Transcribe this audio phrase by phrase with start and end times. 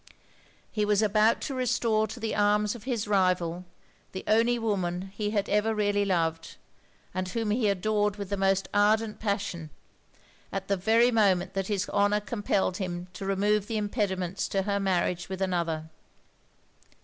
[0.71, 3.65] He was about to restore to the arms of his rival,
[4.13, 6.55] the only woman he had ever really loved;
[7.13, 9.69] and whom he adored with the most ardent passion,
[10.51, 14.79] at the very moment that his honour compelled him to remove the impediments to her
[14.79, 15.87] marriage with another.